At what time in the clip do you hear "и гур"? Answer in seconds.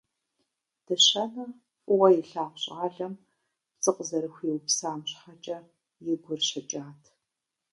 6.11-6.39